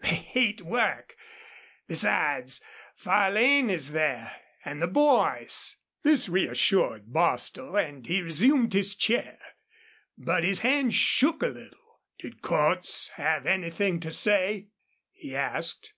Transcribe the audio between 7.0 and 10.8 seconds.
Bostil, and he resumed his chair. But his